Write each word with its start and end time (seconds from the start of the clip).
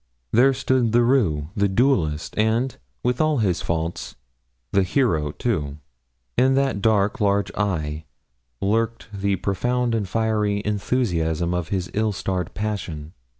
There 0.31 0.51
stood 0.55 0.93
the 0.93 1.03
roué 1.05 1.49
the 1.55 1.69
duellist 1.69 2.35
and, 2.35 2.75
with 3.03 3.21
all 3.21 3.37
his 3.37 3.61
faults, 3.61 4.15
the 4.71 4.81
hero 4.81 5.31
too! 5.31 5.77
In 6.35 6.55
that 6.55 6.81
dark 6.81 7.19
large 7.21 7.51
eye 7.53 8.05
lurked 8.59 9.09
the 9.13 9.35
profound 9.35 9.93
and 9.93 10.09
fiery 10.09 10.63
enthusiasm 10.65 11.53
of 11.53 11.67
his 11.67 11.91
ill 11.93 12.13
starred 12.13 12.55
passion. 12.55 13.13